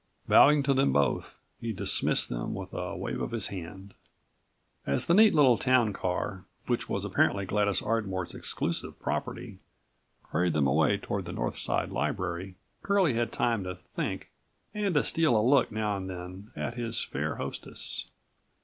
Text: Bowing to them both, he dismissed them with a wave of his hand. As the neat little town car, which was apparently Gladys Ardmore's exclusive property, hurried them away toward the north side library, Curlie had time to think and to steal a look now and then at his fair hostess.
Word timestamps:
Bowing 0.27 0.63
to 0.63 0.73
them 0.73 0.91
both, 0.91 1.39
he 1.59 1.71
dismissed 1.71 2.27
them 2.29 2.55
with 2.55 2.73
a 2.73 2.97
wave 2.97 3.21
of 3.21 3.29
his 3.29 3.45
hand. 3.53 3.93
As 4.83 5.05
the 5.05 5.13
neat 5.13 5.35
little 5.35 5.59
town 5.59 5.93
car, 5.93 6.43
which 6.65 6.89
was 6.89 7.05
apparently 7.05 7.45
Gladys 7.45 7.83
Ardmore's 7.83 8.33
exclusive 8.33 8.99
property, 8.99 9.59
hurried 10.31 10.53
them 10.53 10.65
away 10.65 10.97
toward 10.97 11.25
the 11.25 11.33
north 11.33 11.59
side 11.59 11.91
library, 11.91 12.55
Curlie 12.81 13.13
had 13.13 13.31
time 13.31 13.63
to 13.63 13.75
think 13.75 14.31
and 14.73 14.95
to 14.95 15.03
steal 15.03 15.37
a 15.39 15.47
look 15.47 15.71
now 15.71 15.95
and 15.97 16.09
then 16.09 16.51
at 16.55 16.73
his 16.73 17.03
fair 17.03 17.35
hostess. 17.35 18.09